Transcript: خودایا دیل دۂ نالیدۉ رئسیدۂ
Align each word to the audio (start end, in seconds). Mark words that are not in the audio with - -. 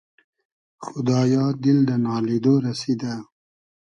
خودایا 0.83 1.43
دیل 1.61 1.79
دۂ 1.87 1.95
نالیدۉ 2.05 2.45
رئسیدۂ 2.65 3.13